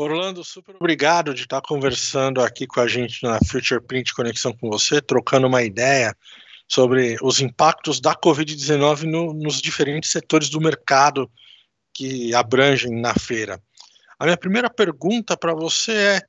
Orlando, 0.00 0.44
super 0.44 0.76
obrigado 0.76 1.34
de 1.34 1.42
estar 1.42 1.60
conversando 1.60 2.40
aqui 2.40 2.68
com 2.68 2.78
a 2.78 2.86
gente 2.86 3.20
na 3.24 3.40
Future 3.44 3.80
Print 3.80 4.14
Conexão 4.14 4.52
com 4.52 4.70
você, 4.70 5.02
trocando 5.02 5.48
uma 5.48 5.64
ideia 5.64 6.16
sobre 6.68 7.16
os 7.20 7.40
impactos 7.40 8.00
da 8.00 8.14
Covid-19 8.14 9.02
no, 9.02 9.34
nos 9.34 9.60
diferentes 9.60 10.12
setores 10.12 10.48
do 10.50 10.60
mercado 10.60 11.28
que 11.92 12.32
abrangem 12.32 12.92
na 12.92 13.12
feira. 13.12 13.60
A 14.16 14.24
minha 14.24 14.36
primeira 14.36 14.70
pergunta 14.70 15.36
para 15.36 15.52
você 15.52 15.92
é 15.92 16.22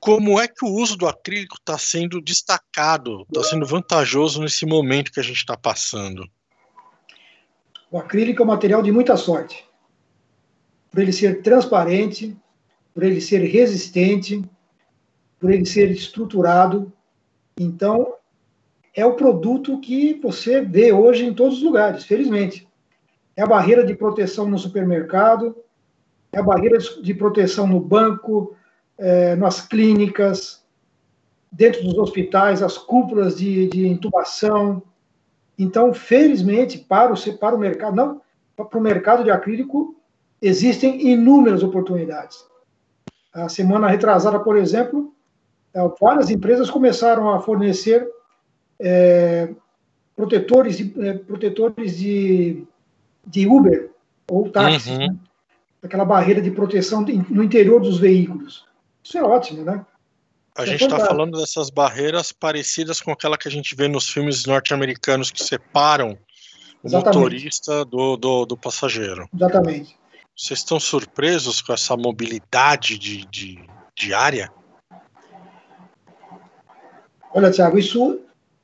como 0.00 0.40
é 0.40 0.48
que 0.48 0.64
o 0.64 0.74
uso 0.74 0.96
do 0.96 1.06
acrílico 1.06 1.58
está 1.60 1.78
sendo 1.78 2.20
destacado, 2.20 3.24
está 3.28 3.44
sendo 3.44 3.64
vantajoso 3.64 4.40
nesse 4.42 4.66
momento 4.66 5.12
que 5.12 5.20
a 5.20 5.22
gente 5.22 5.36
está 5.36 5.56
passando? 5.56 6.28
O 7.92 7.96
acrílico 7.96 8.42
é 8.42 8.44
um 8.44 8.48
material 8.48 8.82
de 8.82 8.90
muita 8.90 9.16
sorte. 9.16 9.64
Por 10.90 11.00
ele 11.00 11.12
ser 11.12 11.42
transparente, 11.42 12.36
por 12.94 13.02
ele 13.02 13.20
ser 13.20 13.38
resistente, 13.38 14.42
por 15.38 15.50
ele 15.50 15.64
ser 15.64 15.90
estruturado. 15.90 16.92
Então, 17.58 18.14
é 18.94 19.04
o 19.04 19.14
produto 19.14 19.80
que 19.80 20.14
você 20.22 20.60
vê 20.60 20.92
hoje 20.92 21.24
em 21.24 21.34
todos 21.34 21.58
os 21.58 21.62
lugares, 21.62 22.04
felizmente. 22.04 22.68
É 23.34 23.42
a 23.42 23.46
barreira 23.46 23.84
de 23.84 23.94
proteção 23.94 24.48
no 24.48 24.58
supermercado, 24.58 25.56
é 26.32 26.38
a 26.38 26.42
barreira 26.42 26.78
de 26.78 27.14
proteção 27.14 27.66
no 27.66 27.80
banco, 27.80 28.54
é, 28.98 29.34
nas 29.36 29.66
clínicas, 29.66 30.62
dentro 31.50 31.82
dos 31.82 31.98
hospitais, 31.98 32.62
as 32.62 32.76
cúpulas 32.76 33.36
de, 33.36 33.68
de 33.68 33.86
intubação. 33.86 34.82
Então, 35.58 35.92
felizmente, 35.92 36.78
para 36.78 37.12
o, 37.12 37.38
para 37.38 37.56
o 37.56 37.58
mercado, 37.58 37.96
não, 37.96 38.20
para 38.54 38.78
o 38.78 38.80
mercado 38.80 39.24
de 39.24 39.30
acrílico, 39.30 39.96
existem 40.40 41.10
inúmeras 41.10 41.62
oportunidades. 41.62 42.51
A 43.32 43.48
semana 43.48 43.88
retrasada, 43.88 44.38
por 44.38 44.56
exemplo, 44.56 45.14
é, 45.74 45.80
várias 46.00 46.30
empresas 46.30 46.70
começaram 46.70 47.32
a 47.32 47.40
fornecer 47.40 48.06
é, 48.78 49.54
protetores, 50.14 50.76
de, 50.76 51.06
é, 51.06 51.14
protetores 51.14 51.96
de, 51.96 52.64
de 53.26 53.46
Uber 53.46 53.90
ou 54.30 54.50
táxi, 54.50 54.90
uhum. 54.90 54.98
né? 54.98 55.16
aquela 55.82 56.04
barreira 56.04 56.40
de 56.40 56.50
proteção 56.50 57.04
no 57.28 57.42
interior 57.42 57.80
dos 57.80 57.98
veículos. 57.98 58.64
Isso 59.02 59.18
é 59.18 59.22
ótimo, 59.22 59.64
né? 59.64 59.84
A 60.56 60.66
gente 60.66 60.84
está 60.84 60.98
falando 60.98 61.38
dessas 61.38 61.70
barreiras 61.70 62.30
parecidas 62.30 63.00
com 63.00 63.10
aquela 63.10 63.38
que 63.38 63.48
a 63.48 63.50
gente 63.50 63.74
vê 63.74 63.88
nos 63.88 64.08
filmes 64.08 64.44
norte-americanos 64.44 65.30
que 65.30 65.42
separam 65.42 66.18
o 66.82 66.86
Exatamente. 66.86 67.16
motorista 67.16 67.84
do, 67.86 68.16
do, 68.16 68.44
do, 68.44 68.56
passageiro. 68.56 69.26
Exatamente. 69.34 69.96
Vocês 70.42 70.58
estão 70.58 70.80
surpresos 70.80 71.62
com 71.62 71.72
essa 71.72 71.96
mobilidade 71.96 72.98
de, 72.98 73.24
de, 73.26 73.64
diária? 73.94 74.50
Olha, 77.32 77.48
Tiago, 77.48 77.78
isso 77.78 78.18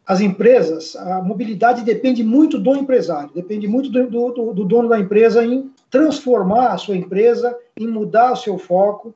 as 0.04 0.20
empresas, 0.20 0.96
a 0.96 1.22
mobilidade 1.22 1.84
depende 1.84 2.24
muito 2.24 2.58
do 2.58 2.74
empresário, 2.74 3.30
depende 3.32 3.68
muito 3.68 3.90
do, 3.90 4.10
do, 4.10 4.54
do, 4.54 4.64
dono 4.64 4.88
da 4.88 4.98
empresa 4.98 5.44
em 5.44 5.72
transformar 5.88 6.72
a 6.72 6.78
sua 6.78 6.96
empresa, 6.96 7.56
em 7.76 7.86
mudar 7.86 8.32
o 8.32 8.36
seu 8.36 8.58
foco, 8.58 9.14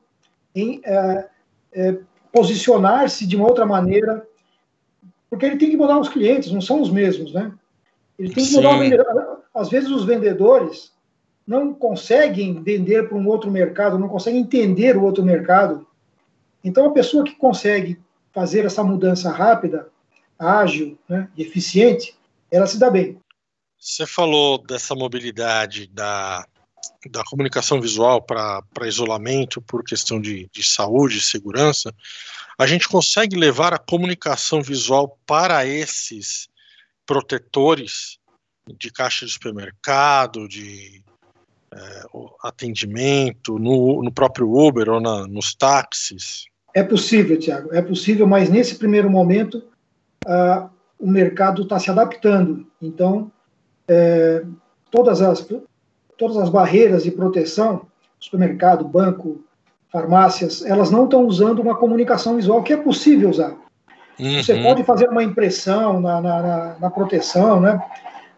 em 0.55 0.79
é, 0.85 1.27
é, 1.73 1.97
posicionar-se 2.31 3.27
de 3.27 3.35
uma 3.35 3.45
outra 3.45 3.65
maneira, 3.65 4.25
porque 5.29 5.45
ele 5.45 5.57
tem 5.57 5.69
que 5.69 5.75
mudar 5.75 5.99
os 5.99 6.07
clientes, 6.07 6.49
não 6.49 6.61
são 6.61 6.81
os 6.81 6.89
mesmos, 6.89 7.33
né? 7.33 7.51
Ele 8.17 8.33
tem 8.33 8.45
que 8.45 8.53
mudar 8.53 8.77
o 8.77 8.79
vendedor. 8.79 9.43
Às 9.53 9.67
vezes 9.67 9.89
os 9.89 10.05
vendedores 10.05 10.93
não 11.45 11.73
conseguem 11.73 12.61
vender 12.61 13.07
para 13.07 13.17
um 13.17 13.27
outro 13.27 13.51
mercado, 13.51 13.99
não 13.99 14.07
conseguem 14.07 14.41
entender 14.41 14.95
o 14.95 15.03
outro 15.03 15.23
mercado. 15.23 15.85
Então, 16.63 16.85
a 16.85 16.93
pessoa 16.93 17.23
que 17.23 17.35
consegue 17.35 17.99
fazer 18.31 18.65
essa 18.65 18.83
mudança 18.83 19.29
rápida, 19.29 19.89
ágil 20.39 20.97
né, 21.07 21.29
e 21.37 21.43
eficiente, 21.43 22.15
ela 22.49 22.65
se 22.65 22.79
dá 22.79 22.89
bem. 22.89 23.19
Você 23.77 24.07
falou 24.07 24.57
dessa 24.57 24.95
mobilidade 24.95 25.87
da, 25.87 26.45
da 27.09 27.23
comunicação 27.25 27.81
visual 27.81 28.21
para 28.21 28.63
isolamento 28.83 29.61
por 29.61 29.83
questão 29.83 30.21
de, 30.21 30.49
de 30.51 30.63
saúde 30.63 31.17
e 31.17 31.21
segurança. 31.21 31.93
A 32.57 32.65
gente 32.65 32.87
consegue 32.87 33.35
levar 33.35 33.73
a 33.73 33.79
comunicação 33.79 34.61
visual 34.61 35.17
para 35.25 35.65
esses 35.65 36.47
protetores 37.05 38.17
de 38.77 38.89
caixa 38.89 39.25
de 39.25 39.33
supermercado, 39.33 40.47
de 40.47 41.03
é, 41.75 42.03
atendimento, 42.43 43.57
no, 43.59 44.03
no, 44.03 44.11
próprio 44.11 44.51
Uber 44.53 44.89
ou 44.89 45.01
na, 45.01 45.27
nos 45.27 45.53
táxis? 45.55 46.45
É 46.73 46.83
possível, 46.83 47.37
Tiago, 47.37 47.73
é 47.73 47.81
possível, 47.81 48.25
mas 48.25 48.49
nesse 48.49 48.75
primeiro 48.75 49.09
momento 49.09 49.63
uh, 50.25 50.69
o 50.99 51.07
mercado 51.07 51.63
está 51.63 51.79
se 51.79 51.91
adaptando. 51.91 52.65
Então, 52.81 53.31
é, 53.87 54.43
todas, 54.89 55.21
as, 55.21 55.47
todas 56.17 56.37
as 56.37 56.49
barreiras 56.49 57.03
de 57.03 57.11
proteção, 57.11 57.85
supermercado, 58.19 58.85
banco, 58.85 59.43
farmácias, 59.91 60.65
elas 60.65 60.89
não 60.89 61.03
estão 61.03 61.25
usando 61.25 61.59
uma 61.59 61.75
comunicação 61.75 62.35
visual 62.35 62.63
que 62.63 62.73
é 62.73 62.77
possível 62.77 63.29
usar. 63.29 63.55
Uhum. 64.19 64.41
Você 64.41 64.61
pode 64.61 64.83
fazer 64.83 65.09
uma 65.09 65.23
impressão 65.23 65.99
na, 65.99 66.21
na, 66.21 66.41
na, 66.41 66.75
na, 66.79 66.89
proteção, 66.89 67.59
né? 67.59 67.81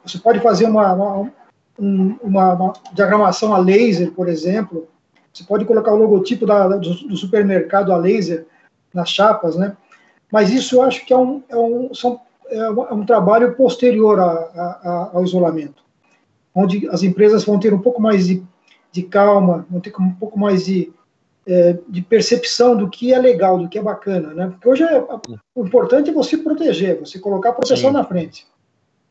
Você 0.05 0.17
pode 0.17 0.39
fazer 0.39 0.65
uma, 0.65 0.93
uma, 0.93 1.31
uma, 1.77 2.53
uma, 2.53 2.73
diagramação 2.93 3.53
a 3.53 3.57
laser, 3.57 4.11
por 4.11 4.27
exemplo. 4.29 4.87
Você 5.31 5.43
pode 5.43 5.65
colocar 5.65 5.93
o 5.93 5.97
logotipo 5.97 6.45
da, 6.45 6.67
do, 6.67 7.07
do, 7.07 7.17
supermercado 7.17 7.91
a 7.91 7.97
laser 7.97 8.45
nas 8.93 9.09
chapas, 9.09 9.55
né? 9.55 9.75
Mas 10.31 10.51
isso 10.51 10.75
eu 10.75 10.81
acho 10.81 11.05
que 11.05 11.13
é 11.13 11.17
um, 11.17 11.43
é 11.49 11.57
um, 11.57 11.93
são, 11.93 12.19
é 12.49 12.69
um, 12.69 12.85
é 12.85 12.93
um 12.93 13.05
trabalho 13.05 13.53
posterior 13.55 14.19
a, 14.19 14.25
a, 14.25 15.09
ao 15.13 15.23
isolamento, 15.23 15.83
onde 16.53 16.87
as 16.89 17.03
empresas 17.03 17.43
vão 17.43 17.59
ter 17.59 17.73
um 17.73 17.79
pouco 17.79 18.01
mais 18.01 18.27
de, 18.27 18.43
de 18.91 19.03
calma, 19.03 19.65
vão 19.69 19.81
ter 19.81 19.93
um 19.99 20.11
pouco 20.11 20.39
mais 20.39 20.65
de, 20.65 20.91
é, 21.45 21.77
de 21.87 22.01
percepção 22.01 22.75
do 22.75 22.89
que 22.89 23.13
é 23.13 23.19
legal, 23.19 23.59
do 23.59 23.67
que 23.67 23.77
é 23.77 23.83
bacana, 23.83 24.33
né? 24.33 24.47
Porque 24.47 24.69
hoje 24.69 24.83
é, 24.83 25.05
o 25.53 25.65
importante 25.65 26.09
é 26.09 26.13
você 26.13 26.37
proteger, 26.37 26.99
você 26.99 27.19
colocar 27.19 27.49
a 27.49 27.53
proteção 27.53 27.89
Sim. 27.89 27.97
na 27.97 28.03
frente. 28.05 28.47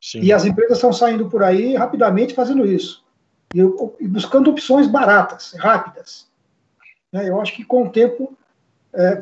Sim. 0.04 0.20
E 0.20 0.34
as 0.34 0.44
empresas 0.44 0.76
estão 0.76 0.92
saindo 0.92 1.30
por 1.30 1.42
aí 1.42 1.74
rapidamente 1.76 2.34
fazendo 2.34 2.66
isso. 2.66 3.02
E, 3.54 3.60
e 4.04 4.06
buscando 4.06 4.50
opções 4.50 4.86
baratas, 4.86 5.54
rápidas. 5.56 6.26
Né? 7.10 7.26
Eu 7.26 7.40
acho 7.40 7.54
que 7.54 7.64
com 7.64 7.86
o 7.86 7.90
tempo 7.90 8.36
é, 8.92 9.18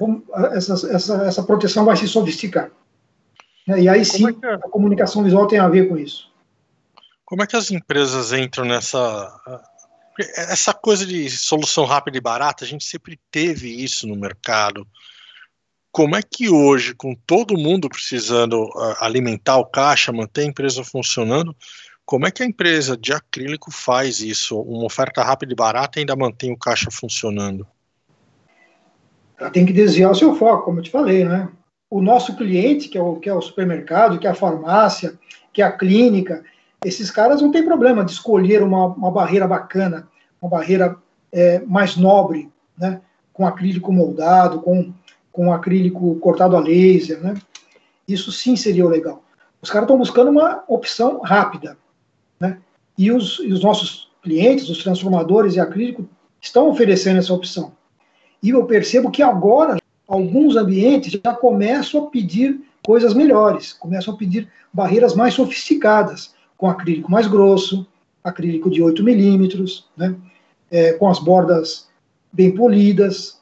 essa, 0.54 0.72
essa, 0.92 1.24
essa 1.24 1.42
proteção 1.44 1.84
vai 1.84 1.96
se 1.96 2.08
sofisticar. 2.08 2.68
Né? 3.64 3.82
E 3.82 3.88
aí 3.88 4.04
sim, 4.04 4.28
é 4.28 4.32
que... 4.32 4.44
a 4.44 4.58
comunicação 4.58 5.22
visual 5.22 5.46
tem 5.46 5.60
a 5.60 5.68
ver 5.68 5.88
com 5.88 5.96
isso. 5.96 6.32
Como 7.24 7.44
é 7.44 7.46
que 7.46 7.56
as 7.56 7.70
empresas 7.70 8.32
entram 8.32 8.64
nessa. 8.64 9.32
Essa 10.36 10.74
coisa 10.74 11.06
de 11.06 11.30
solução 11.30 11.84
rápida 11.84 12.18
e 12.18 12.20
barata, 12.20 12.64
a 12.64 12.66
gente 12.66 12.84
sempre 12.84 13.20
teve 13.30 13.68
isso 13.68 14.04
no 14.08 14.16
mercado 14.16 14.84
como 15.92 16.16
é 16.16 16.22
que 16.22 16.48
hoje, 16.48 16.94
com 16.94 17.14
todo 17.14 17.58
mundo 17.58 17.86
precisando 17.86 18.64
uh, 18.64 18.96
alimentar 18.98 19.58
o 19.58 19.66
caixa, 19.66 20.10
manter 20.10 20.40
a 20.40 20.46
empresa 20.46 20.82
funcionando, 20.82 21.54
como 22.06 22.26
é 22.26 22.30
que 22.30 22.42
a 22.42 22.46
empresa 22.46 22.96
de 22.96 23.12
acrílico 23.12 23.70
faz 23.70 24.20
isso? 24.20 24.58
Uma 24.58 24.86
oferta 24.86 25.22
rápida 25.22 25.52
e 25.52 25.56
barata 25.56 26.00
ainda 26.00 26.16
mantém 26.16 26.50
o 26.50 26.58
caixa 26.58 26.90
funcionando? 26.90 27.66
Ela 29.38 29.50
tem 29.50 29.66
que 29.66 29.72
desviar 29.72 30.10
o 30.10 30.14
seu 30.14 30.34
foco, 30.34 30.64
como 30.64 30.78
eu 30.78 30.82
te 30.82 30.90
falei, 30.90 31.24
né? 31.24 31.48
O 31.90 32.00
nosso 32.00 32.34
cliente, 32.36 32.88
que 32.88 32.96
é 32.96 33.02
o, 33.02 33.16
que 33.16 33.28
é 33.28 33.34
o 33.34 33.42
supermercado, 33.42 34.18
que 34.18 34.26
é 34.26 34.30
a 34.30 34.34
farmácia, 34.34 35.18
que 35.52 35.60
é 35.60 35.64
a 35.64 35.72
clínica, 35.72 36.42
esses 36.82 37.10
caras 37.10 37.42
não 37.42 37.52
têm 37.52 37.64
problema 37.64 38.02
de 38.02 38.12
escolher 38.12 38.62
uma, 38.62 38.86
uma 38.86 39.10
barreira 39.10 39.46
bacana, 39.46 40.08
uma 40.40 40.50
barreira 40.50 40.96
é, 41.30 41.60
mais 41.60 41.96
nobre, 41.96 42.50
né? 42.78 43.02
Com 43.32 43.46
acrílico 43.46 43.92
moldado, 43.92 44.60
com 44.60 44.92
com 45.32 45.52
acrílico 45.52 46.14
cortado 46.16 46.56
a 46.56 46.60
laser, 46.60 47.20
né? 47.20 47.34
Isso 48.06 48.30
sim 48.30 48.54
seria 48.54 48.86
legal. 48.86 49.24
Os 49.60 49.70
caras 49.70 49.86
estão 49.86 49.98
buscando 49.98 50.30
uma 50.30 50.62
opção 50.68 51.20
rápida, 51.20 51.78
né? 52.38 52.58
E 52.98 53.10
os, 53.10 53.38
e 53.38 53.52
os 53.52 53.62
nossos 53.62 54.10
clientes, 54.22 54.68
os 54.68 54.82
transformadores 54.82 55.54
de 55.54 55.60
acrílico, 55.60 56.06
estão 56.40 56.68
oferecendo 56.68 57.18
essa 57.18 57.32
opção. 57.32 57.72
E 58.42 58.50
eu 58.50 58.64
percebo 58.66 59.10
que 59.10 59.22
agora 59.22 59.78
alguns 60.06 60.56
ambientes 60.56 61.18
já 61.24 61.34
começam 61.34 62.04
a 62.04 62.10
pedir 62.10 62.60
coisas 62.84 63.14
melhores, 63.14 63.72
começam 63.72 64.12
a 64.12 64.16
pedir 64.16 64.48
barreiras 64.72 65.14
mais 65.14 65.34
sofisticadas, 65.34 66.34
com 66.56 66.68
acrílico 66.68 67.10
mais 67.10 67.26
grosso, 67.26 67.86
acrílico 68.22 68.70
de 68.70 68.82
8 68.82 69.02
milímetros, 69.02 69.88
né? 69.96 70.14
É, 70.70 70.92
com 70.94 71.08
as 71.08 71.18
bordas 71.18 71.88
bem 72.32 72.54
polidas. 72.54 73.40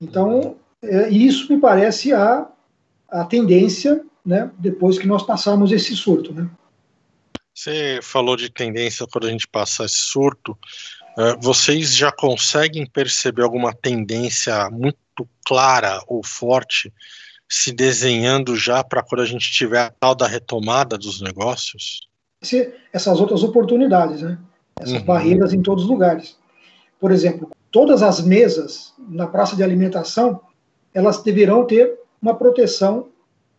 Então, 0.00 0.56
é, 0.84 1.10
e 1.10 1.26
isso 1.26 1.52
me 1.52 1.60
parece 1.60 2.12
a, 2.12 2.46
a 3.08 3.24
tendência, 3.24 4.04
né, 4.24 4.50
depois 4.58 4.98
que 4.98 5.06
nós 5.06 5.22
passarmos 5.22 5.72
esse 5.72 5.94
surto. 5.96 6.32
Né? 6.32 6.48
Você 7.54 8.00
falou 8.02 8.36
de 8.36 8.50
tendência 8.50 9.06
quando 9.10 9.26
a 9.26 9.30
gente 9.30 9.46
passa 9.46 9.84
esse 9.84 9.98
surto. 9.98 10.58
Uh, 11.16 11.40
vocês 11.40 11.94
já 11.94 12.10
conseguem 12.10 12.84
perceber 12.84 13.42
alguma 13.42 13.72
tendência 13.72 14.68
muito 14.70 14.98
clara 15.46 16.02
ou 16.08 16.24
forte 16.24 16.92
se 17.48 17.70
desenhando 17.70 18.56
já 18.56 18.82
para 18.82 19.02
quando 19.02 19.20
a 19.20 19.26
gente 19.26 19.52
tiver 19.52 19.80
a 19.80 19.90
tal 19.90 20.14
da 20.14 20.26
retomada 20.26 20.98
dos 20.98 21.20
negócios? 21.20 22.00
Essas 22.92 23.20
outras 23.20 23.44
oportunidades, 23.44 24.22
né? 24.22 24.38
Essas 24.80 24.94
uhum. 24.94 25.04
barreiras 25.04 25.52
em 25.52 25.62
todos 25.62 25.84
os 25.84 25.90
lugares. 25.90 26.36
Por 26.98 27.12
exemplo, 27.12 27.50
todas 27.70 28.02
as 28.02 28.20
mesas 28.20 28.92
na 28.98 29.26
praça 29.26 29.54
de 29.54 29.62
alimentação, 29.62 30.40
elas 30.94 31.22
deverão 31.22 31.66
ter 31.66 31.98
uma 32.22 32.34
proteção 32.34 33.08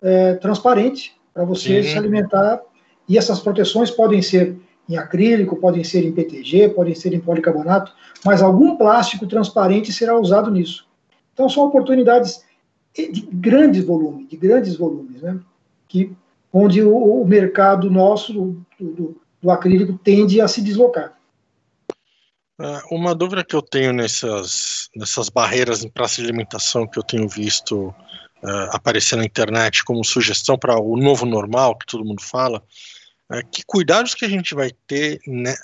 é, 0.01 0.35
transparente 0.35 1.15
para 1.33 1.43
você 1.43 1.83
se 1.83 1.97
alimentar. 1.97 2.61
E 3.07 3.17
essas 3.17 3.39
proteções 3.39 3.91
podem 3.91 4.21
ser 4.21 4.57
em 4.87 4.97
acrílico, 4.97 5.57
podem 5.57 5.83
ser 5.83 6.05
em 6.05 6.11
PTG, 6.11 6.69
podem 6.69 6.95
ser 6.95 7.13
em 7.13 7.19
policarbonato, 7.19 7.91
mas 8.23 8.41
algum 8.41 8.77
plástico 8.77 9.27
transparente 9.27 9.91
será 9.91 10.17
usado 10.17 10.49
nisso. 10.49 10.87
Então 11.33 11.49
são 11.49 11.63
oportunidades 11.63 12.43
de 12.93 13.27
grandes 13.31 13.83
volumes, 13.83 14.29
de 14.29 14.37
grandes 14.37 14.77
volumes, 14.77 15.21
né? 15.21 15.39
Que 15.87 16.15
onde 16.53 16.81
o, 16.81 17.21
o 17.21 17.27
mercado 17.27 17.89
nosso 17.89 18.31
do, 18.31 18.65
do, 18.79 19.21
do, 19.41 19.51
acrílico 19.51 19.99
tende 20.01 20.39
a 20.39 20.47
se 20.47 20.61
deslocar. 20.61 21.17
É, 22.61 22.79
uma 22.89 23.13
dúvida 23.13 23.43
que 23.43 23.53
eu 23.53 23.61
tenho 23.61 23.91
nessas, 23.91 24.84
nessas 24.95 25.29
barreiras 25.29 25.83
em 25.83 25.89
praça 25.89 26.21
de 26.21 26.27
alimentação 26.27 26.87
que 26.87 26.97
eu 26.97 27.03
tenho 27.03 27.27
visto 27.27 27.87
uh, 28.43 28.69
aparecer 28.71 29.15
na 29.15 29.25
internet 29.25 29.83
como 29.83 30.03
sugestão 30.03 30.57
para 30.57 30.79
o 30.79 30.95
novo 30.97 31.25
normal, 31.25 31.77
que 31.77 31.85
todo 31.85 32.05
mundo 32.05 32.21
fala, 32.21 32.63
é 33.31 33.41
que 33.43 33.63
cuidados 33.65 34.13
que 34.13 34.25
a 34.25 34.29
gente 34.29 34.55
vai 34.55 34.71
ter 34.87 35.19
né, 35.27 35.55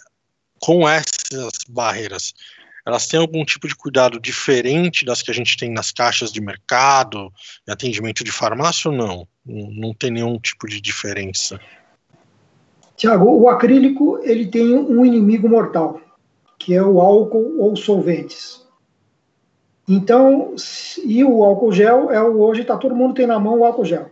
com 0.60 0.88
essas 0.88 1.52
barreiras? 1.70 2.34
elas 2.86 3.08
têm 3.08 3.20
algum 3.20 3.46
tipo 3.46 3.68
de 3.68 3.76
cuidado 3.76 4.20
diferente 4.20 5.06
das 5.06 5.22
que 5.22 5.32
a 5.32 5.34
gente 5.34 5.56
tem 5.58 5.72
nas 5.72 5.92
caixas 5.92 6.32
de 6.32 6.42
mercado, 6.42 7.32
em 7.68 7.72
atendimento 7.72 8.24
de 8.24 8.32
farmácia 8.32 8.90
ou 8.90 8.98
não? 8.98 9.28
Não 9.46 9.94
tem 9.94 10.12
nenhum 10.12 10.40
tipo 10.40 10.68
de 10.68 10.82
diferença. 10.82 11.60
Tiago, 12.96 13.26
o 13.26 13.50
acrílico 13.50 14.20
ele 14.24 14.48
tem 14.48 14.76
um 14.76 15.06
inimigo 15.06 15.50
mortal, 15.50 16.02
que 16.60 16.74
é 16.74 16.84
o 16.84 17.00
álcool 17.00 17.60
ou 17.60 17.76
solventes. 17.76 18.62
Então, 19.88 20.56
e 21.04 21.24
o 21.24 21.44
álcool 21.44 21.72
gel 21.72 22.12
é 22.12 22.22
o 22.22 22.40
hoje 22.40 22.62
está 22.62 22.78
todo 22.78 22.96
mundo 22.96 23.14
tem 23.14 23.28
na 23.28 23.40
mão 23.40 23.60
o 23.60 23.66
álcool 23.66 23.86
gel. 23.86 24.10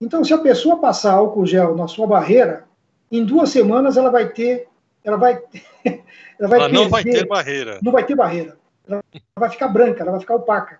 Então, 0.00 0.24
se 0.24 0.32
a 0.32 0.38
pessoa 0.38 0.78
passar 0.78 1.12
álcool 1.12 1.46
gel 1.46 1.76
na 1.76 1.86
sua 1.86 2.06
barreira, 2.06 2.64
em 3.10 3.24
duas 3.24 3.50
semanas 3.50 3.96
ela 3.96 4.10
vai 4.10 4.28
ter, 4.28 4.68
ela 5.04 5.16
vai 5.16 5.40
Ela, 6.38 6.48
vai 6.48 6.58
ela 6.58 6.68
não 6.68 6.88
vai 6.88 7.02
ter 7.02 7.26
barreira. 7.26 7.78
Não 7.82 7.92
vai 7.92 8.04
ter 8.04 8.14
barreira. 8.14 8.56
Ela 8.86 9.02
vai 9.38 9.50
ficar 9.50 9.68
branca, 9.68 10.02
ela 10.02 10.12
vai 10.12 10.20
ficar 10.20 10.34
opaca. 10.34 10.78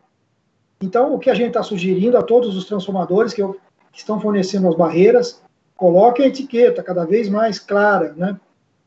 Então, 0.81 1.15
o 1.15 1.19
que 1.19 1.31
a 1.31 1.35
gente 1.35 1.49
está 1.49 1.63
sugerindo 1.63 2.17
a 2.19 2.23
todos 2.23 2.57
os 2.57 2.67
transformadores 2.67 3.33
que, 3.33 3.43
que, 3.43 3.99
estão 3.99 4.21
fornecendo 4.21 4.69
as 4.69 4.77
barreiras, 4.77 5.43
coloque 5.75 6.23
a 6.23 6.27
etiqueta 6.27 6.83
cada 6.83 7.05
vez 7.07 7.29
mais 7.29 7.59
clara, 7.59 8.13
né? 8.15 8.39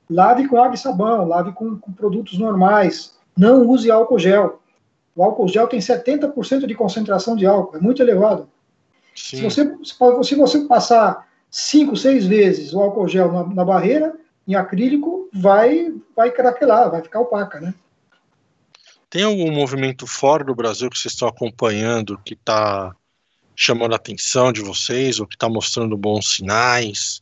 Lave 0.10 0.48
com 0.48 0.58
água 0.58 0.76
e 0.76 0.78
sabão, 0.78 1.28
lave 1.28 1.52
com, 1.52 1.78
com 1.78 1.92
produtos 1.92 2.38
normais, 2.38 3.16
não 3.38 3.68
use 3.68 3.90
álcool 3.90 4.20
gel. 4.20 4.62
O 5.19 5.24
álcool 5.25 5.50
gel 5.50 5.68
tem 5.68 5.81
70% 5.81 6.66
de 6.66 6.74
concentração 6.74 7.36
de 7.36 7.45
álcool, 7.45 7.75
é 7.75 7.81
muito 7.81 8.01
elevado. 8.01 8.50
Se 9.13 9.42
você, 9.42 9.69
se 10.24 10.36
você 10.36 10.62
passar 10.62 11.27
5, 11.51 11.94
6 11.98 12.25
vezes 12.25 12.74
o 12.74 12.80
álcool 12.80 13.06
gel 13.06 13.30
na, 13.30 13.45
na 13.48 13.66
barreira, 13.66 14.16
em 14.48 14.56
acrílico, 14.56 15.30
vai, 15.33 15.94
vai 16.16 16.31
craquelar, 16.31 16.89
vai 16.89 17.01
ficar 17.01 17.19
opaca, 17.19 17.60
né? 17.60 17.74
Tem 19.10 19.24
algum 19.24 19.51
movimento 19.51 20.07
fora 20.07 20.42
do 20.42 20.56
Brasil 20.56 20.89
que 20.89 20.98
vocês 20.98 21.13
estão 21.13 21.27
acompanhando 21.27 22.18
que 22.24 22.36
está 22.36 22.95
chamando 23.54 23.92
a 23.92 23.98
atenção 23.98 24.54
de 24.54 24.62
vocês 24.62 25.19
ou 25.19 25.27
que 25.27 25.36
está 25.36 25.50
mostrando 25.50 25.98
bons 25.98 26.36
sinais? 26.36 27.21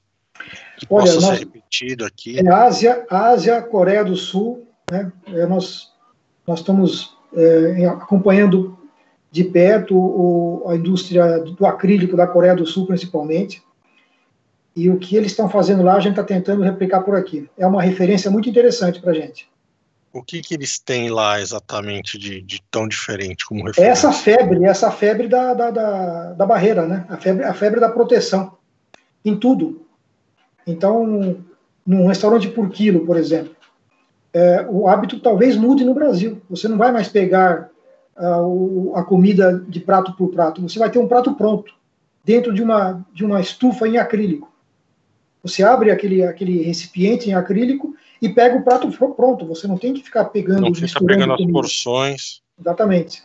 Que 0.77 0.85
Olha, 0.88 1.05
possa 1.05 1.15
nós, 1.15 1.39
ser 1.39 1.45
repetido 1.45 2.05
aqui? 2.05 2.38
É 2.38 2.47
Ásia, 2.47 3.07
Ásia, 3.09 3.59
Coreia 3.59 4.05
do 4.05 4.15
Sul, 4.15 4.71
né? 4.91 5.11
É, 5.33 5.47
nós, 5.47 5.91
nós 6.45 6.59
estamos 6.59 7.16
é, 7.35 7.85
acompanhando 7.85 8.77
de 9.31 9.44
perto 9.44 9.95
o, 9.95 10.69
a 10.69 10.75
indústria 10.75 11.39
do 11.39 11.65
acrílico 11.65 12.15
da 12.15 12.27
Coreia 12.27 12.56
do 12.56 12.65
Sul, 12.65 12.88
principalmente. 12.88 13.62
E 14.75 14.89
o 14.89 14.97
que 14.97 15.15
eles 15.15 15.31
estão 15.31 15.50
fazendo 15.50 15.83
lá, 15.83 15.95
a 15.95 16.00
gente 16.00 16.12
está 16.12 16.24
tentando 16.24 16.62
replicar 16.62 17.01
por 17.01 17.15
aqui. 17.15 17.50
É 17.57 17.65
uma 17.65 17.81
referência 17.81 18.29
muito 18.29 18.47
interessante 18.47 19.00
para 19.00 19.12
a 19.12 19.15
gente. 19.15 19.50
O 20.13 20.24
que, 20.24 20.41
que 20.41 20.53
eles 20.53 20.79
têm 20.79 21.09
lá 21.09 21.39
exatamente 21.41 22.18
de, 22.18 22.41
de 22.41 22.62
tão 22.71 22.88
diferente 22.88 23.45
como 23.45 23.65
referência? 23.65 23.91
Essa 23.91 24.12
febre, 24.12 24.65
essa 24.65 24.91
febre 24.91 25.27
da, 25.27 25.53
da, 25.53 25.71
da, 25.71 26.33
da, 26.33 26.45
barreira, 26.45 26.88
né? 26.88 27.06
A 27.09 27.18
febre, 27.18 27.44
a 27.44 27.53
febre 27.53 27.80
da 27.80 27.89
proteção. 27.89 28.56
Em 29.25 29.35
tudo. 29.35 29.85
Então, 30.65 31.38
num 31.85 32.07
restaurante 32.07 32.47
por 32.47 32.69
quilo, 32.69 33.06
por 33.06 33.18
exemplo, 33.18 33.56
é, 34.37 34.67
o 34.69 34.87
hábito 34.87 35.19
talvez 35.19 35.57
mude 35.57 35.83
no 35.83 35.95
Brasil. 35.95 36.39
Você 36.47 36.67
não 36.67 36.77
vai 36.77 36.91
mais 36.91 37.07
pegar 37.07 37.71
uh, 38.15 38.95
a 38.95 39.03
comida 39.03 39.63
de 39.67 39.79
prato 39.79 40.13
por 40.13 40.29
prato. 40.29 40.61
Você 40.61 40.77
vai 40.77 40.91
ter 40.91 40.99
um 40.99 41.07
prato 41.07 41.33
pronto, 41.33 41.73
dentro 42.23 42.53
de 42.53 42.61
uma, 42.61 43.03
de 43.11 43.25
uma 43.25 43.41
estufa 43.41 43.87
em 43.87 43.97
acrílico. 43.97 44.53
Você 45.41 45.63
abre 45.63 45.89
aquele, 45.89 46.23
aquele 46.23 46.61
recipiente 46.61 47.31
em 47.31 47.33
acrílico 47.33 47.95
e 48.21 48.29
pega 48.29 48.55
o 48.55 48.63
prato 48.63 48.91
pronto. 48.91 49.47
Você 49.47 49.67
não 49.67 49.75
tem 49.75 49.95
que 49.95 50.03
ficar 50.03 50.25
pegando. 50.25 50.61
Não 50.61 50.75
fica 50.75 51.03
pegando 51.03 51.33
as 51.33 51.45
porções. 51.47 52.41
Exatamente. 52.59 53.23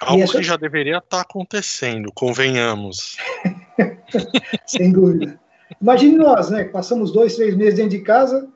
Algo 0.00 0.22
essa... 0.22 0.38
que 0.38 0.42
já 0.42 0.56
deveria 0.56 0.98
estar 0.98 1.18
tá 1.18 1.20
acontecendo, 1.20 2.10
convenhamos. 2.14 3.18
Sem 4.66 4.90
dúvida. 4.90 5.38
Imagine 5.82 6.16
nós, 6.16 6.48
né, 6.48 6.64
que 6.64 6.70
passamos 6.70 7.12
dois, 7.12 7.36
três 7.36 7.54
meses 7.54 7.74
dentro 7.74 7.90
de 7.90 8.00
casa, 8.00 8.48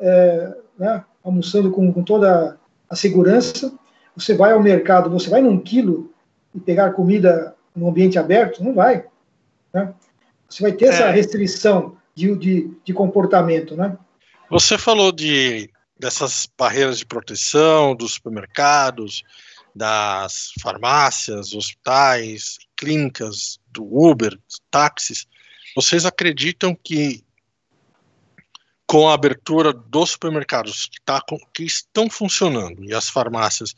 é, 0.00 0.56
né, 0.78 1.04
almoçando 1.24 1.70
com, 1.70 1.92
com 1.92 2.02
toda 2.02 2.58
a 2.88 2.96
segurança. 2.96 3.72
Você 4.16 4.34
vai 4.34 4.52
ao 4.52 4.62
mercado, 4.62 5.10
você 5.10 5.30
vai 5.30 5.40
num 5.40 5.58
quilo 5.58 6.12
e 6.54 6.60
pegar 6.60 6.92
comida 6.92 7.54
no 7.74 7.88
ambiente 7.88 8.18
aberto? 8.18 8.62
Não 8.62 8.74
vai. 8.74 9.04
Né? 9.72 9.92
Você 10.48 10.62
vai 10.62 10.72
ter 10.72 10.86
é. 10.86 10.88
essa 10.88 11.10
restrição 11.10 11.96
de, 12.14 12.36
de, 12.36 12.70
de 12.84 12.92
comportamento, 12.92 13.74
né? 13.76 13.96
Você 14.50 14.76
falou 14.76 15.10
de 15.10 15.70
dessas 15.98 16.48
barreiras 16.58 16.98
de 16.98 17.06
proteção 17.06 17.94
dos 17.94 18.14
supermercados, 18.14 19.22
das 19.74 20.50
farmácias, 20.60 21.54
hospitais, 21.54 22.58
clínicas, 22.76 23.58
do 23.70 23.84
Uber, 23.84 24.36
táxis. 24.70 25.26
Vocês 25.74 26.04
acreditam 26.04 26.74
que 26.74 27.24
com 28.86 29.08
a 29.08 29.14
abertura 29.14 29.72
dos 29.72 30.10
supermercados 30.10 30.86
que, 30.86 31.00
tá, 31.04 31.22
que 31.54 31.64
estão 31.64 32.10
funcionando 32.10 32.84
e 32.84 32.92
as 32.92 33.08
farmácias, 33.08 33.74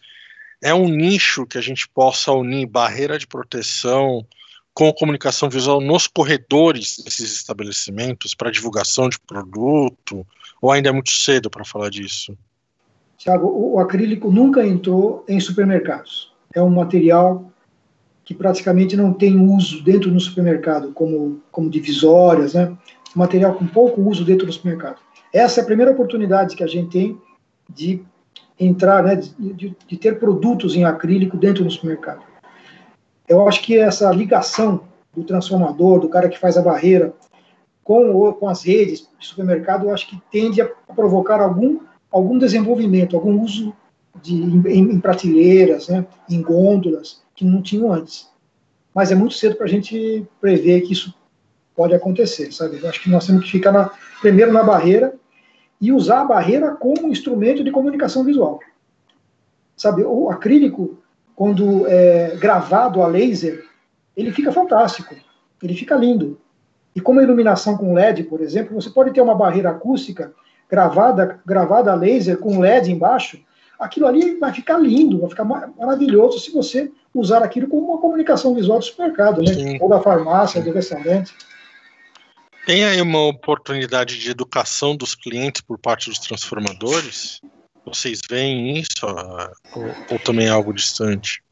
é 0.63 0.75
um 0.75 0.89
nicho 0.89 1.47
que 1.47 1.59
a 1.59 1.61
gente 1.61 1.89
possa 1.89 2.33
unir 2.33 2.67
barreira 2.67 3.19
de 3.19 3.27
proteção 3.27 4.27
com 4.73 4.93
comunicação 4.93 5.49
visual 5.49 5.81
nos 5.81 6.09
corredores 6.09 6.99
desses 6.99 7.33
estabelecimentos 7.33 8.35
para 8.35 8.51
divulgação 8.51 9.09
de 9.09 9.21
produto? 9.21 10.27
Ou 10.61 10.73
ainda 10.73 10.89
é 10.89 10.93
muito 10.93 11.11
cedo 11.11 11.49
para 11.49 11.65
falar 11.65 11.91
disso? 11.91 12.37
Tiago, 13.17 13.47
o, 13.47 13.75
o 13.75 13.79
acrílico 13.79 14.31
nunca 14.31 14.67
entrou 14.67 15.25
em 15.29 15.39
supermercados. 15.39 16.33
É 16.53 16.61
um 16.61 16.71
material 16.71 17.51
que 18.25 18.35
praticamente 18.35 18.97
não 18.97 19.13
tem 19.13 19.39
uso 19.39 19.83
dentro 19.83 20.11
do 20.11 20.19
supermercado, 20.19 20.93
como, 20.93 21.41
como 21.53 21.71
divisórias, 21.71 22.55
né? 22.55 22.77
Material 23.15 23.55
com 23.55 23.67
pouco 23.67 24.01
uso 24.03 24.25
dentro 24.25 24.47
do 24.47 24.53
supermercado. 24.53 24.99
Essa 25.33 25.61
é 25.61 25.63
a 25.63 25.67
primeira 25.67 25.93
oportunidade 25.93 26.57
que 26.57 26.65
a 26.65 26.67
gente 26.67 26.91
tem 26.91 27.21
de 27.69 28.05
entrar, 28.59 29.03
né, 29.03 29.17
de, 29.17 29.53
de, 29.53 29.77
de 29.87 29.97
ter 29.97 30.19
produtos 30.19 30.77
em 30.77 30.85
acrílico 30.85 31.37
dentro 31.37 31.65
do 31.65 31.71
supermercado. 31.71 32.23
Eu 33.29 33.47
acho 33.49 33.63
que 33.63 33.79
essa 33.79 34.11
ligação 34.13 34.83
do 35.15 35.25
transformador, 35.25 36.01
do 36.01 36.09
cara 36.09 36.29
que 36.29 36.39
faz 36.39 36.57
a 36.57 36.63
barreira, 36.63 37.15
com, 37.83 38.33
com 38.33 38.49
as 38.49 38.63
redes 38.63 39.09
de 39.19 39.27
supermercado, 39.27 39.85
eu 39.85 39.95
acho 39.95 40.09
que 40.09 40.21
tende 40.31 40.61
a 40.61 40.67
provocar 40.95 41.41
algum, 41.41 41.81
algum 42.11 42.39
desenvolvimento, 42.39 43.17
algum 43.17 43.41
uso 43.43 43.75
de, 44.23 44.35
em, 44.35 44.79
em 44.79 45.01
prateleiras, 45.01 45.89
né, 45.89 46.07
em 46.29 46.41
gôndolas, 46.41 47.23
que 47.35 47.45
não 47.45 47.61
tinham 47.61 47.93
antes. 47.93 48.29
Mas 48.95 49.11
é 49.11 49.15
muito 49.15 49.35
cedo 49.35 49.57
para 49.57 49.67
a 49.67 49.69
gente 49.69 50.27
prever 50.41 50.83
que 50.83 50.93
isso 50.93 51.13
pode 51.75 51.95
acontecer, 51.95 52.53
sabe? 52.53 52.79
Eu 52.83 52.89
acho 52.89 53.03
que 53.03 53.11
nós 53.11 53.27
temos 53.27 53.45
que 53.45 53.51
ficar 53.51 53.73
na, 53.73 53.91
primeiro 54.21 54.53
na 54.53 54.63
barreira 54.63 55.15
e 55.81 55.93
usar 55.93 56.23
a 56.23 56.25
barreira 56.25 56.73
como 56.73 57.09
instrumento 57.09 57.65
de 57.65 57.71
comunicação 57.71 58.25
visual. 58.25 58.61
Sabe, 59.77 60.03
o 60.05 60.31
acrílico, 60.31 60.99
quando 61.35 61.87
é 61.87 62.37
gravado 62.37 63.03
a 63.03 63.07
laser, 63.07 63.65
ele 64.17 64.33
fica 64.33 64.53
fantástico, 64.53 65.15
ele 65.63 65.75
fica 65.75 65.97
lindo. 65.97 66.39
E 66.95 67.01
como 67.01 67.19
a 67.19 67.23
iluminação 67.25 67.77
com 67.77 67.93
LED, 67.93 68.25
por 68.25 68.41
exemplo, 68.41 68.81
você 68.81 68.89
pode 68.89 69.13
ter 69.13 69.21
uma 69.21 69.35
barreira 69.35 69.71
acústica 69.71 70.33
gravada, 70.71 71.41
gravada 71.45 71.91
a 71.91 71.95
laser 71.97 72.39
com 72.39 72.61
LED 72.61 72.93
embaixo, 72.93 73.41
aquilo 73.79 74.07
ali 74.07 74.39
vai 74.39 74.53
ficar 74.53 74.79
lindo, 74.79 75.19
vai 75.19 75.29
ficar 75.29 75.45
maravilhoso 75.45 76.39
se 76.39 76.53
você 76.53 76.91
usar 77.13 77.43
aquilo 77.43 77.69
como 77.69 77.91
uma 77.93 78.01
comunicação 78.01 78.55
visual 78.55 78.79
do 78.79 78.85
supermercado, 78.85 79.43
né? 79.43 79.53
Sim. 79.53 79.79
Ou 79.81 79.89
da 79.89 80.01
farmácia, 80.01 80.63
do 80.63 80.73
restaurante. 80.73 81.35
Tem 82.67 82.85
aí 82.85 83.01
uma 83.01 83.27
oportunidade 83.27 84.19
de 84.19 84.31
educação 84.31 84.97
dos 84.97 85.15
clientes 85.15 85.61
por 85.61 85.79
parte 85.79 86.09
dos 86.09 86.19
transformadores? 86.19 87.41
Vocês 87.85 88.21
veem 88.29 88.79
isso 88.79 89.07
ou, 89.75 89.85
ou 90.11 90.19
também 90.19 90.47
é 90.47 90.51
algo 90.51 90.73
distante? 90.73 91.43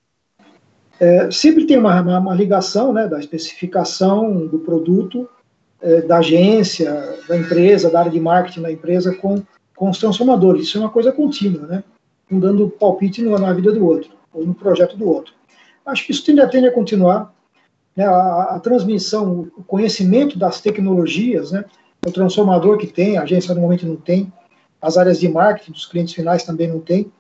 É, 0.98 1.30
sempre 1.30 1.66
tem 1.66 1.76
uma, 1.76 2.00
uma, 2.00 2.18
uma, 2.18 2.34
ligação 2.34 2.92
né, 2.92 3.06
da 3.06 3.18
especificação 3.18 4.46
do 4.46 4.58
produto, 4.60 5.28
é, 5.82 6.00
da 6.00 6.18
agência, 6.18 7.18
da 7.28 7.36
empresa, 7.36 7.90
da 7.90 8.00
área 8.00 8.10
de 8.10 8.20
marketing 8.20 8.62
da 8.62 8.72
empresa 8.72 9.14
com, 9.14 9.42
com 9.76 9.90
os 9.90 9.98
transformadores. 9.98 10.62
Isso 10.62 10.78
é 10.78 10.80
uma 10.80 10.90
coisa 10.90 11.12
contínua, 11.12 11.66
né? 11.66 11.84
Um 12.30 12.38
dando 12.38 12.70
palpite 12.70 13.20
na 13.20 13.52
vida 13.52 13.72
do 13.72 13.84
outro, 13.84 14.12
ou 14.32 14.46
no 14.46 14.54
projeto 14.54 14.96
do 14.96 15.06
outro. 15.06 15.34
Acho 15.84 16.06
que 16.06 16.12
isso 16.12 16.24
tende 16.24 16.40
a, 16.40 16.48
tende 16.48 16.68
a 16.68 16.72
continuar. 16.72 17.34
Né, 17.96 18.06
a, 18.06 18.54
a, 18.54 18.60
transmissão, 18.60 19.50
o 19.56 19.62
conhecimento 19.64 20.38
das 20.38 20.60
tecnologias, 20.60 21.52
né, 21.52 21.64
o 22.06 22.10
transformador 22.10 22.78
que 22.78 22.86
tem, 22.86 23.18
a 23.18 23.22
agência 23.22 23.54
normalmente 23.54 23.86
não 23.86 23.96
tem, 23.96 24.32
as 24.80 24.96
áreas 24.96 25.20
de 25.20 25.28
marketing 25.28 25.72
dos 25.72 25.86
clientes 25.86 26.14
finais 26.14 26.44
também 26.44 26.68
não 26.68 26.80
tem. 26.80 27.12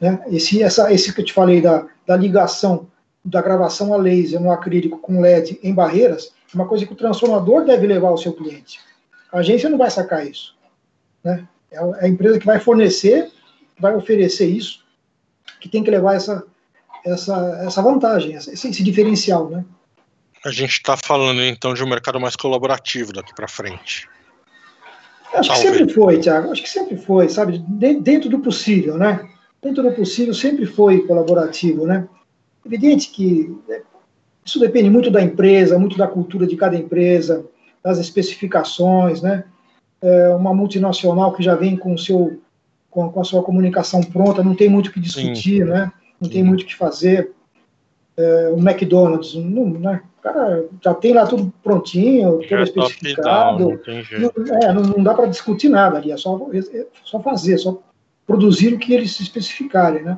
Né, 0.00 0.22
esse, 0.28 0.62
essa, 0.62 0.92
esse 0.92 1.12
que 1.12 1.20
eu 1.20 1.24
te 1.24 1.32
falei 1.32 1.60
da, 1.60 1.86
da 2.06 2.16
ligação 2.16 2.86
da 3.24 3.40
gravação 3.40 3.94
a 3.94 3.96
laser 3.96 4.40
no 4.40 4.50
acrílico 4.50 4.98
com 4.98 5.20
LED 5.20 5.58
em 5.62 5.72
barreiras, 5.72 6.32
é 6.52 6.56
uma 6.56 6.68
coisa 6.68 6.84
que 6.84 6.92
o 6.92 6.96
transformador 6.96 7.64
deve 7.64 7.86
levar 7.86 8.08
ao 8.08 8.18
seu 8.18 8.34
cliente. 8.34 8.80
A 9.32 9.38
agência 9.38 9.70
não 9.70 9.78
vai 9.78 9.90
sacar 9.90 10.26
isso. 10.26 10.54
Né? 11.22 11.46
É 11.70 11.78
a 12.04 12.06
empresa 12.06 12.38
que 12.38 12.46
vai 12.46 12.60
fornecer, 12.60 13.32
vai 13.78 13.96
oferecer 13.96 14.46
isso, 14.46 14.84
que 15.58 15.68
tem 15.68 15.82
que 15.82 15.90
levar 15.90 16.14
essa, 16.14 16.44
essa, 17.04 17.62
essa 17.64 17.82
vantagem, 17.82 18.34
esse, 18.34 18.52
esse 18.52 18.82
diferencial, 18.82 19.48
né? 19.48 19.64
A 20.44 20.50
gente 20.50 20.72
está 20.72 20.96
falando 20.96 21.42
então 21.42 21.72
de 21.72 21.82
um 21.82 21.88
mercado 21.88 22.20
mais 22.20 22.36
colaborativo 22.36 23.12
daqui 23.12 23.34
para 23.34 23.48
frente. 23.48 24.08
Acho 25.32 25.48
Talvez. 25.48 25.70
que 25.70 25.78
sempre 25.78 25.94
foi, 25.94 26.20
Tiago. 26.20 26.52
Acho 26.52 26.62
que 26.62 26.70
sempre 26.70 26.96
foi, 26.96 27.28
sabe? 27.28 27.58
Dentro 27.58 28.28
do 28.28 28.38
possível, 28.38 28.96
né? 28.96 29.28
Dentro 29.62 29.82
do 29.82 29.92
possível 29.92 30.34
sempre 30.34 30.66
foi 30.66 31.06
colaborativo, 31.06 31.86
né? 31.86 32.06
Evidente 32.64 33.10
que 33.10 33.56
né, 33.68 33.80
isso 34.44 34.60
depende 34.60 34.90
muito 34.90 35.10
da 35.10 35.22
empresa, 35.22 35.78
muito 35.78 35.96
da 35.96 36.06
cultura 36.06 36.46
de 36.46 36.56
cada 36.56 36.76
empresa, 36.76 37.44
das 37.82 37.98
especificações, 37.98 39.22
né? 39.22 39.44
É 40.00 40.28
uma 40.28 40.52
multinacional 40.52 41.32
que 41.32 41.42
já 41.42 41.54
vem 41.54 41.76
com, 41.76 41.94
o 41.94 41.98
seu, 41.98 42.40
com, 42.90 43.18
a 43.18 43.24
sua 43.24 43.42
comunicação 43.42 44.02
pronta, 44.02 44.44
não 44.44 44.54
tem 44.54 44.68
muito 44.68 44.88
o 44.88 44.92
que 44.92 45.00
discutir, 45.00 45.64
Sim. 45.64 45.70
né? 45.70 45.90
não 46.20 46.28
tem 46.28 46.42
muito 46.42 46.62
o 46.62 46.66
que 46.66 46.74
fazer. 46.74 47.32
É, 48.16 48.48
o 48.48 48.58
McDonald's, 48.58 49.34
não, 49.34 49.66
né? 49.70 50.00
o 50.18 50.22
cara 50.22 50.68
já 50.80 50.94
tem 50.94 51.12
lá 51.12 51.26
tudo 51.26 51.52
prontinho, 51.62 52.38
tudo 52.38 52.54
é 52.54 52.62
especificado. 52.62 53.80
Não, 54.18 54.56
é, 54.62 54.72
não, 54.72 54.82
não, 54.82 55.02
dá 55.02 55.14
para 55.14 55.26
discutir 55.26 55.68
nada 55.68 55.98
ali, 55.98 56.12
é 56.12 56.16
só, 56.16 56.40
é 56.52 56.86
só 57.04 57.20
fazer, 57.20 57.58
só 57.58 57.78
produzir 58.26 58.72
o 58.72 58.78
que 58.78 58.94
eles 58.94 59.16
se 59.16 59.22
especificarem. 59.22 60.02
Né? 60.02 60.16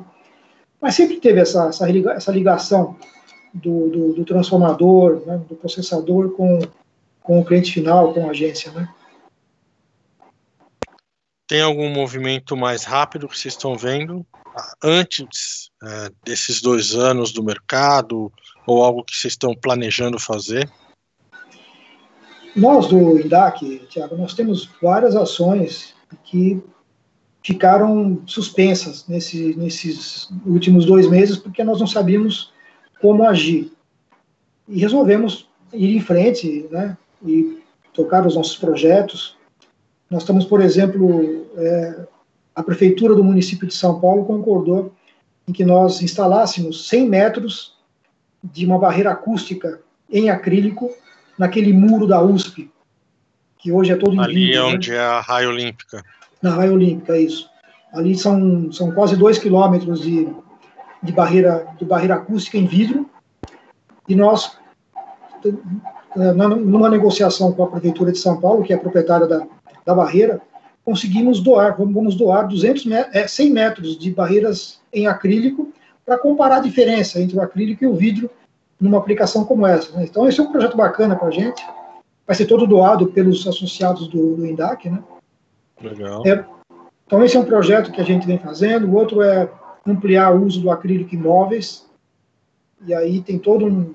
Mas 0.79 0.95
sempre 0.95 1.19
teve 1.19 1.39
essa, 1.39 1.67
essa, 1.69 1.89
essa 1.89 2.31
ligação 2.31 2.95
do, 3.53 3.89
do, 3.89 4.13
do 4.13 4.25
transformador, 4.25 5.23
né? 5.25 5.41
do 5.49 5.55
processador 5.55 6.31
com, 6.31 6.59
com 7.21 7.39
o 7.39 7.45
cliente 7.45 7.73
final, 7.73 8.13
com 8.13 8.27
a 8.27 8.29
agência. 8.29 8.71
Né? 8.71 8.87
Tem 11.47 11.61
algum 11.61 11.89
movimento 11.89 12.55
mais 12.55 12.83
rápido 12.83 13.27
que 13.27 13.37
vocês 13.37 13.53
estão 13.53 13.75
vendo? 13.75 14.25
Antes 14.83 15.69
é, 15.83 16.09
desses 16.25 16.61
dois 16.61 16.95
anos 16.95 17.31
do 17.31 17.43
mercado 17.43 18.31
ou 18.65 18.83
algo 18.83 19.03
que 19.03 19.15
vocês 19.15 19.33
estão 19.33 19.53
planejando 19.55 20.19
fazer? 20.19 20.69
Nós 22.55 22.87
do 22.87 23.19
INDAC, 23.19 23.85
Tiago, 23.89 24.17
nós 24.17 24.33
temos 24.33 24.69
várias 24.81 25.15
ações 25.15 25.93
que 26.23 26.61
ficaram 27.43 28.21
suspensas 28.25 29.07
nesse, 29.07 29.55
nesses 29.55 30.29
últimos 30.45 30.85
dois 30.85 31.07
meses 31.07 31.37
porque 31.37 31.63
nós 31.63 31.79
não 31.79 31.87
sabíamos 31.87 32.51
como 32.99 33.23
agir. 33.23 33.71
E 34.67 34.79
resolvemos 34.79 35.47
ir 35.71 35.95
em 35.95 36.01
frente 36.01 36.67
né, 36.71 36.97
e 37.23 37.61
tocar 37.93 38.25
os 38.25 38.35
nossos 38.35 38.57
projetos. 38.57 39.37
Nós 40.09 40.23
estamos, 40.23 40.45
por 40.45 40.61
exemplo, 40.61 41.47
é, 41.57 42.07
a 42.57 42.63
prefeitura 42.63 43.13
do 43.13 43.23
município 43.23 43.67
de 43.67 43.73
São 43.75 44.01
Paulo 44.01 44.25
concordou 44.25 44.91
em 45.47 45.53
que 45.53 45.63
nós 45.63 46.01
instalássemos 46.01 46.89
100 46.89 47.07
metros 47.07 47.77
de 48.43 48.65
uma 48.65 48.79
barreira 48.79 49.11
acústica 49.11 49.79
em 50.11 50.31
acrílico 50.31 50.89
naquele 51.37 51.71
muro 51.71 52.07
da 52.07 52.19
USP, 52.19 52.71
que 53.59 53.71
hoje 53.71 53.91
é 53.91 53.95
todo 53.95 54.15
em 54.15 54.19
Ali 54.19 54.33
vidro, 54.33 54.57
é 54.57 54.63
onde 54.63 54.89
né? 54.89 54.97
é 54.97 54.99
a 54.99 55.19
raia 55.21 55.47
olímpica. 55.47 56.03
Na 56.41 56.49
raia 56.49 56.73
olímpica, 56.73 57.15
é 57.15 57.21
isso. 57.21 57.47
Ali 57.93 58.17
são, 58.17 58.71
são 58.71 58.91
quase 58.91 59.15
dois 59.15 59.37
quilômetros 59.37 60.01
de, 60.01 60.27
de, 61.03 61.11
barreira, 61.11 61.67
de 61.77 61.85
barreira 61.85 62.15
acústica 62.15 62.57
em 62.57 62.65
vidro, 62.65 63.07
e 64.09 64.15
nós, 64.15 64.57
numa 66.15 66.89
negociação 66.89 67.53
com 67.53 67.65
a 67.65 67.67
Prefeitura 67.67 68.11
de 68.11 68.17
São 68.17 68.41
Paulo, 68.41 68.63
que 68.63 68.73
é 68.73 68.75
a 68.75 68.79
proprietária 68.79 69.27
da, 69.27 69.45
da 69.85 69.93
barreira, 69.93 70.41
conseguimos 70.87 71.41
doar, 71.41 71.75
vamos 71.77 72.15
doar 72.15 72.47
200 72.47 72.85
met 72.85 73.27
100 73.27 73.51
metros 73.51 73.99
de 73.99 74.09
barreiras 74.09 74.79
em 74.93 75.05
acrílico 75.05 75.73
para 76.05 76.17
comparar 76.17 76.55
a 76.55 76.61
diferença 76.61 77.19
entre 77.19 77.35
o 77.35 77.41
acrílico 77.41 77.83
e 77.83 77.87
o 77.87 77.93
vidro 77.93 78.29
numa 78.79 78.97
aplicação 78.97 79.43
como 79.43 79.67
essa. 79.67 79.91
Né? 79.97 80.05
Então, 80.09 80.25
esse 80.29 80.39
é 80.39 80.43
um 80.43 80.49
projeto 80.49 80.77
bacana 80.77 81.17
para 81.17 81.27
a 81.27 81.31
gente. 81.31 81.61
Vai 82.25 82.37
ser 82.37 82.45
todo 82.45 82.65
doado 82.65 83.07
pelos 83.07 83.45
associados 83.45 84.07
do, 84.07 84.37
do 84.37 84.45
INDAC. 84.45 84.89
Né? 84.89 85.03
Legal. 85.81 86.25
É, 86.25 86.45
então, 87.05 87.21
esse 87.21 87.35
é 87.35 87.39
um 87.41 87.45
projeto 87.45 87.91
que 87.91 87.99
a 87.99 88.05
gente 88.05 88.25
vem 88.25 88.39
fazendo. 88.39 88.87
O 88.87 88.95
outro 88.95 89.21
é 89.21 89.49
ampliar 89.85 90.33
o 90.33 90.45
uso 90.45 90.61
do 90.61 90.71
acrílico 90.71 91.13
em 91.13 91.19
móveis. 91.19 91.85
E 92.85 92.93
aí 92.93 93.19
tem 93.19 93.37
toda 93.37 93.65
um, 93.65 93.93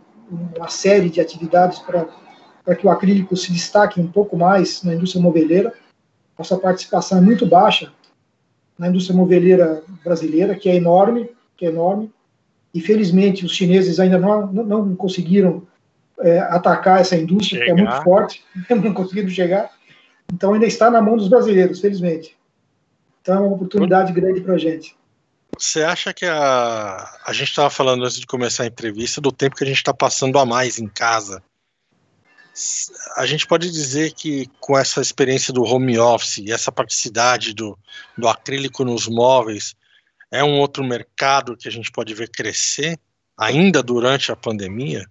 uma 0.54 0.68
série 0.68 1.08
de 1.08 1.22
atividades 1.22 1.78
para 1.78 2.76
que 2.76 2.86
o 2.86 2.90
acrílico 2.90 3.34
se 3.34 3.50
destaque 3.50 3.98
um 3.98 4.08
pouco 4.08 4.36
mais 4.36 4.82
na 4.82 4.94
indústria 4.94 5.22
moveleira. 5.22 5.72
Nossa 6.42 6.58
participação 6.58 7.18
é 7.18 7.20
muito 7.20 7.46
baixa 7.46 7.92
na 8.76 8.88
indústria 8.88 9.16
moveleira 9.16 9.84
brasileira, 10.02 10.56
que 10.56 10.68
é 10.68 10.74
enorme, 10.74 11.30
que 11.56 11.64
é 11.64 11.68
enorme. 11.68 12.12
E 12.74 12.80
felizmente 12.80 13.46
os 13.46 13.52
chineses 13.52 14.00
ainda 14.00 14.18
não, 14.18 14.48
não, 14.52 14.96
conseguiram 14.96 15.64
é, 16.18 16.40
atacar 16.40 17.00
essa 17.00 17.16
indústria, 17.16 17.60
chegar. 17.60 17.74
que 17.76 17.80
é 17.80 17.84
muito 17.84 18.02
forte, 18.02 18.44
não 18.70 18.92
conseguiram 18.92 19.28
chegar. 19.28 19.70
Então 20.32 20.52
ainda 20.52 20.66
está 20.66 20.90
na 20.90 21.00
mão 21.00 21.16
dos 21.16 21.28
brasileiros, 21.28 21.80
felizmente. 21.80 22.36
Então 23.20 23.36
é 23.36 23.38
uma 23.38 23.54
oportunidade 23.54 24.12
grande 24.12 24.40
para 24.40 24.54
a 24.54 24.58
gente. 24.58 24.96
Você 25.56 25.84
acha 25.84 26.12
que 26.12 26.26
a. 26.26 27.20
A 27.24 27.32
gente 27.32 27.50
estava 27.50 27.70
falando 27.70 28.02
antes 28.02 28.18
de 28.18 28.26
começar 28.26 28.64
a 28.64 28.66
entrevista 28.66 29.20
do 29.20 29.30
tempo 29.30 29.54
que 29.54 29.62
a 29.62 29.66
gente 29.66 29.76
está 29.76 29.94
passando 29.94 30.40
a 30.40 30.44
mais 30.44 30.80
em 30.80 30.88
casa 30.88 31.40
a 33.16 33.24
gente 33.24 33.46
pode 33.46 33.70
dizer 33.70 34.12
que 34.12 34.46
com 34.60 34.76
essa 34.76 35.00
experiência 35.00 35.52
do 35.52 35.62
home 35.62 35.98
office 35.98 36.38
e 36.38 36.52
essa 36.52 36.70
praticidade 36.70 37.54
do, 37.54 37.78
do 38.16 38.28
acrílico 38.28 38.84
nos 38.84 39.08
móveis, 39.08 39.74
é 40.30 40.44
um 40.44 40.58
outro 40.60 40.84
mercado 40.84 41.56
que 41.56 41.68
a 41.68 41.72
gente 41.72 41.90
pode 41.90 42.12
ver 42.14 42.28
crescer 42.30 42.98
ainda 43.36 43.82
durante 43.82 44.30
a 44.30 44.36
pandemia? 44.36 45.06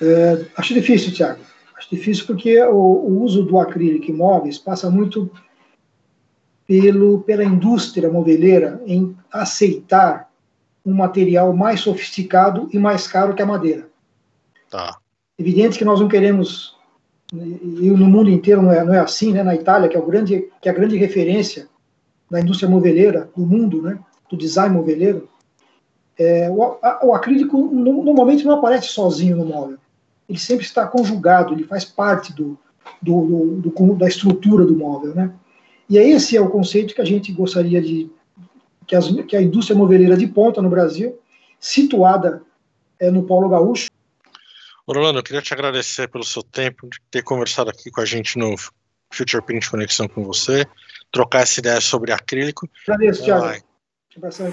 É, 0.00 0.46
acho 0.56 0.72
difícil, 0.72 1.12
Tiago. 1.12 1.44
Acho 1.76 1.90
difícil 1.90 2.26
porque 2.26 2.62
o, 2.62 2.74
o, 2.74 3.22
uso 3.22 3.42
do 3.42 3.58
acrílico 3.58 4.10
em 4.10 4.14
móveis 4.14 4.58
passa 4.58 4.90
muito 4.90 5.30
pelo, 6.66 7.20
pela 7.22 7.44
indústria 7.44 8.10
moveleira 8.10 8.80
em 8.86 9.16
aceitar 9.32 10.30
um 10.86 10.94
material 10.94 11.52
mais 11.52 11.80
sofisticado 11.80 12.68
e 12.72 12.78
mais 12.78 13.06
caro 13.06 13.34
que 13.34 13.42
a 13.42 13.46
madeira. 13.46 13.89
Tá. 14.70 14.98
Evidente 15.36 15.76
que 15.76 15.84
nós 15.84 16.00
não 16.00 16.08
queremos, 16.08 16.76
e 17.32 17.90
no 17.90 18.06
mundo 18.06 18.30
inteiro 18.30 18.62
não 18.62 18.72
é, 18.72 18.84
não 18.84 18.94
é 18.94 19.00
assim, 19.00 19.32
né? 19.32 19.42
Na 19.42 19.54
Itália, 19.54 19.88
que 19.88 19.96
é, 19.96 20.00
o 20.00 20.06
grande, 20.06 20.48
que 20.62 20.68
é 20.68 20.72
a 20.72 20.74
grande 20.74 20.96
referência 20.96 21.68
da 22.30 22.40
indústria 22.40 22.70
moveleira 22.70 23.28
do 23.36 23.44
mundo, 23.44 23.82
né? 23.82 23.98
Do 24.30 24.36
design 24.36 24.74
moveleiro, 24.74 25.28
é, 26.16 26.48
o, 26.50 26.78
a, 26.82 27.00
o, 27.02 27.14
acrílico 27.14 27.56
normalmente 27.72 28.44
não 28.44 28.54
aparece 28.54 28.88
sozinho 28.88 29.36
no 29.36 29.46
móvel. 29.46 29.78
Ele 30.28 30.38
sempre 30.38 30.64
está 30.64 30.86
conjugado, 30.86 31.52
ele 31.52 31.64
faz 31.64 31.84
parte 31.84 32.32
do, 32.32 32.56
do, 33.02 33.56
do, 33.56 33.70
do, 33.70 33.94
da 33.96 34.06
estrutura 34.06 34.64
do 34.64 34.76
móvel, 34.76 35.14
né? 35.14 35.32
E 35.88 35.98
esse 35.98 36.36
é 36.36 36.40
o 36.40 36.50
conceito 36.50 36.94
que 36.94 37.00
a 37.00 37.04
gente 37.04 37.32
gostaria 37.32 37.82
de 37.82 38.08
que, 38.86 38.94
as, 38.94 39.10
que 39.26 39.34
a 39.34 39.42
indústria 39.42 39.76
moveleira 39.76 40.16
de 40.16 40.28
ponta 40.28 40.62
no 40.62 40.70
Brasil, 40.70 41.18
situada 41.58 42.42
é, 43.00 43.10
no 43.10 43.24
Polo 43.24 43.48
Gaúcho, 43.48 43.90
Orlando, 44.90 45.18
eu 45.18 45.22
queria 45.22 45.42
te 45.42 45.52
agradecer 45.52 46.08
pelo 46.08 46.24
seu 46.24 46.42
tempo, 46.42 46.88
de 46.88 46.98
ter 47.10 47.22
conversado 47.22 47.70
aqui 47.70 47.90
com 47.90 48.00
a 48.00 48.04
gente 48.04 48.38
no 48.38 48.54
Future 49.12 49.42
Print 49.42 49.70
Conexão 49.70 50.08
com 50.08 50.24
você, 50.24 50.66
trocar 51.12 51.42
essa 51.42 51.60
ideia 51.60 51.80
sobre 51.80 52.12
acrílico. 52.12 52.68
Agradeço, 52.88 53.24
Thiago. 53.24 53.46
Um 53.46 54.18
abração. 54.18 54.52